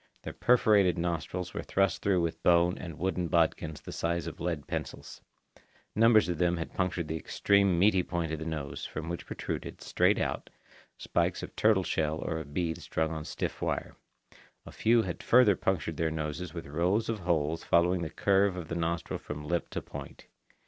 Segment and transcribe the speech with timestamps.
[0.23, 4.65] Their perforated nostrils were thrust through with bone and wooden bodkins the size of lead
[4.65, 5.21] pencils.
[5.93, 9.79] Numbers of them had punctured the extreme meaty point of the nose, from which protruded,
[9.79, 10.49] straight out,
[10.97, 13.95] spikes of turtle shell or of beads strung on stiff wire.
[14.65, 18.69] A few had further punctured their noses with rows of holes following the curves of
[18.69, 20.25] the nostrils from lip to point.